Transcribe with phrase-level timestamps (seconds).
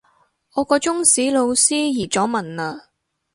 [0.55, 2.85] 我個中史老師移咗民喇